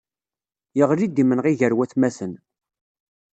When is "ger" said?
1.59-1.73